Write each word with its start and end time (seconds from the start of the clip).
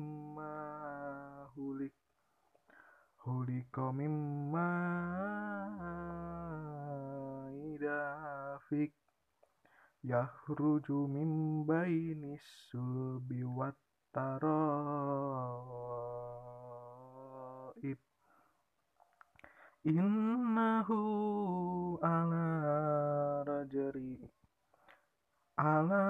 yakhruju 10.03 11.07
min 11.07 11.63
bainis 11.67 12.43
sulbi 12.69 13.43
wat 13.43 13.75
taraib 14.13 14.43
innahu 19.83 20.99
ala 22.03 22.47
rajri 23.47 24.19
ala 25.57 26.05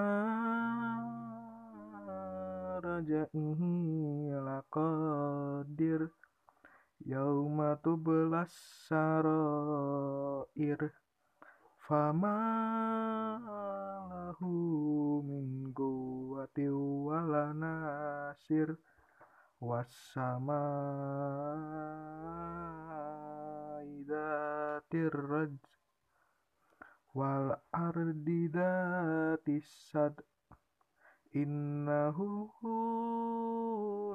rajaihi 2.84 4.34
laqadir. 4.48 6.10
Yauma 7.04 7.76
tublas 7.84 8.56
sarair 8.88 10.80
fama 11.84 12.40
nasir 18.54 18.78
wassama'i 19.62 20.46
dzatir 24.06 25.14
raj 25.30 25.54
wal 27.14 27.58
ardi 27.74 28.50
dzatis 28.54 29.66
sad. 29.92 30.22
Innahu 31.34 32.46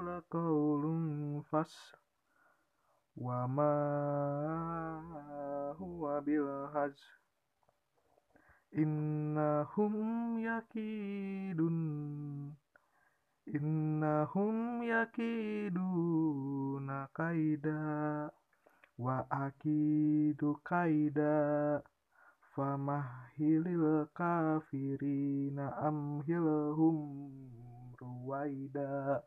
laqaulun 0.06 1.42
fasl 1.50 1.98
wa 3.18 3.46
ma 3.50 3.74
huwa 5.78 6.22
bil 6.22 6.46
hazl 6.70 7.02
innahum 8.70 10.38
yakidun 10.38 11.78
innahum 13.56 14.82
yakiduna 14.82 17.08
kaida 17.12 18.30
wa 18.98 19.30
akidu 19.30 20.54
kaida 20.64 21.82
famahilil 22.54 24.06
kafirina 24.14 25.76
amhilhum 25.78 26.98
ruwaida. 28.00 29.22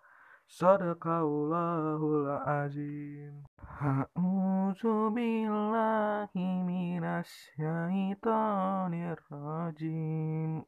Sadaqallahul 0.51 2.27
azim. 2.43 3.47
A'udzu 3.79 5.15
billahi 5.15 6.67
minasyaitonir 6.67 9.15
rajim 9.31 10.67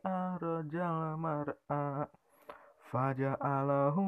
arjal 0.06 1.18
mar'a 1.18 2.06
Faja'alahu 2.92 4.04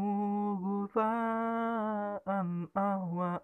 ghutha'an 0.92 2.68
ahwa 2.76 3.40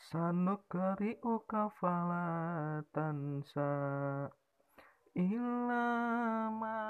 Sanukri'uka 0.00 1.68
fala 1.76 2.80
tansa 2.96 4.32
Illa 5.12 6.48
ma 6.48 6.80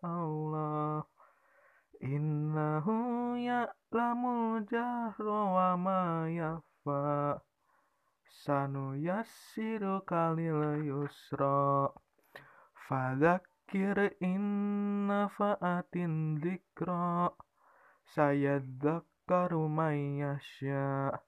Allah. 0.00 1.04
Innahu 2.00 3.36
ya'lamul 3.36 4.64
jahra 4.72 5.40
wa 5.52 5.76
ma 5.76 6.24
yakhfa 6.32 7.44
Sanuyassiruka 8.24 10.32
lil 10.32 10.80
yusra 10.80 11.92
Fadzakir 13.66 14.14
in 14.20 15.08
nafa'atin 15.08 16.38
dzikra. 16.40 17.30
Sayadzakkaru 18.14 19.68
may 19.68 20.18
yasha 20.22 21.18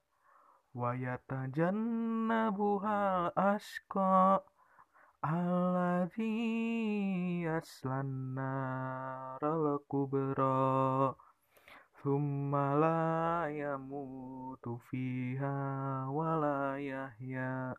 Wa 0.74 0.92
yatajannabuhal 0.94 3.32
asqa 3.34 4.40
Alladzi 5.24 7.42
yaslan 7.42 8.34
naral 8.38 9.78
kubra 9.90 11.14
Thumma 12.00 12.74
la 12.78 13.48
yamutu 13.50 14.78
fiha 14.86 16.06
wa 16.06 16.38
la 16.38 16.78
yahya. 16.78 17.74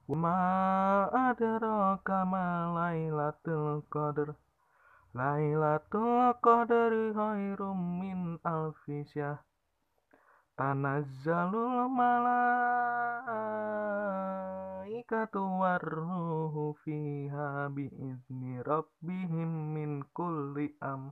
Wa 0.07 0.15
ma 0.15 1.11
adraka 1.11 2.23
ma 2.23 2.71
lailatul 2.71 3.83
qadr 3.91 4.39
Lailatul 5.11 6.39
Qadri 6.39 7.11
khairum 7.11 7.99
min 7.99 8.39
alfi 8.47 9.03
syahr 9.11 9.43
Tanazzalul 10.55 11.91
malaikatu 11.91 12.71
warruhu 15.41 16.79
fiha 16.85 17.67
biizni 17.75 18.63
rabbihim 18.63 19.75
min 19.75 20.07
kulli 20.15 20.79
am. 20.79 21.11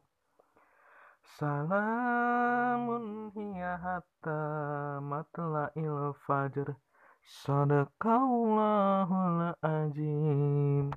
Salamun 1.41 3.35
hiya 3.35 3.83
hatta 3.83 5.03
matla'il 5.03 6.15
fajr. 6.23 6.71
Sadaqallahul 7.27 9.59
azim 9.65 10.95